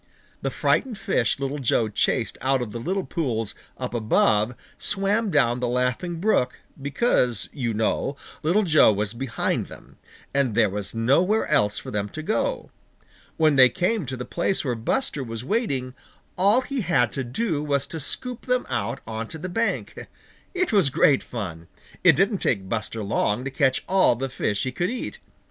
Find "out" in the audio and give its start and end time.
2.41-2.59, 18.69-19.01